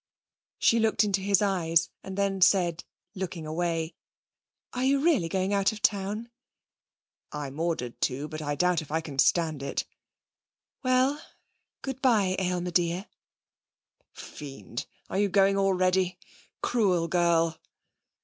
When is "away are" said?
3.45-4.83